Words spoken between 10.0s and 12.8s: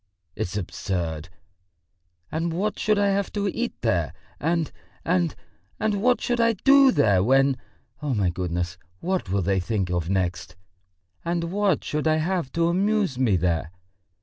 next?... And what should I have to